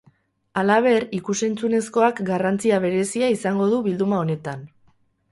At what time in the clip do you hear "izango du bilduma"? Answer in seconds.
3.35-4.23